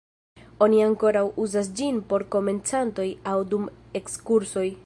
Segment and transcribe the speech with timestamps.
[0.65, 4.71] Oni ankoraŭ uzas ĝin por komencantoj aŭ dum ekskursoj.